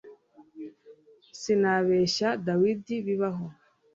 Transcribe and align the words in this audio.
sinabeshya 1.39 2.29
dawudi 2.45 2.95
bibaho 3.05 3.45